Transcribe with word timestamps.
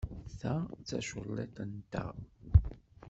Ta 0.39 0.53
d 0.77 0.79
taculliḍt-nteɣ. 0.87 2.13